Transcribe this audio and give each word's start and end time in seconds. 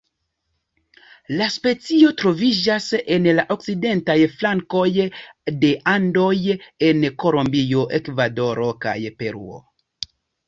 La 1.39 1.47
specio 1.55 2.07
troviĝas 2.21 2.87
en 3.17 3.27
la 3.39 3.43
okcidentaj 3.55 4.15
flankoj 4.37 4.87
de 5.65 5.71
Andoj 5.93 6.33
en 6.89 7.05
Kolombio, 7.25 7.85
Ekvadoro 7.99 8.71
kaj 8.87 8.97
Peruo. 9.21 9.61